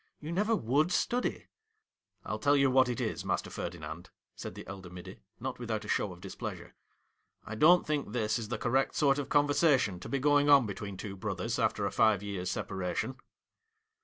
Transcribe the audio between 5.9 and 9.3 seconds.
of displeasure.' I don't think this is the correct sort of